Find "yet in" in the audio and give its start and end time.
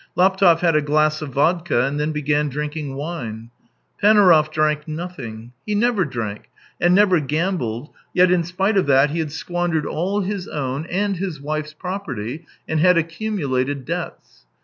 8.11-8.43